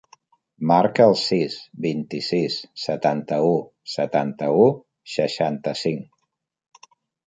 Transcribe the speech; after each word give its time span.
Marca 0.69 1.05
el 1.09 1.13
sis, 1.23 1.57
vint-i-sis, 1.85 2.57
setanta-u, 2.87 3.55
setanta-u, 3.99 4.69
seixanta-cinc. 5.21 6.95